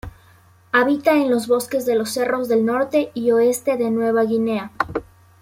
Habita 0.71 1.13
en 1.17 1.29
los 1.29 1.47
bosques 1.47 1.85
de 1.85 1.93
los 1.93 2.09
cerros 2.09 2.47
del 2.47 2.65
norte 2.65 3.11
y 3.13 3.29
oeste 3.33 3.77
de 3.77 3.91
Nueva 3.91 4.23
Guinea. 4.23 4.71